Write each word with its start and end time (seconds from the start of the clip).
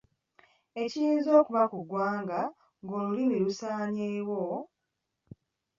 Ekiyinza 0.81 1.29
okuba 1.39 1.63
ku 1.71 1.77
ggwanga 1.83 2.39
ng’olulimi 2.83 3.35
lusaanyeewo 3.45 4.41